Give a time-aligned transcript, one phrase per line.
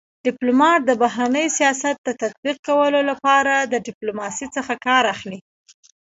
[0.27, 5.39] ډيپلومات دبهرني سیاست د تطبيق کولو لپاره د ډيپلوماسی څخه کار اخلي.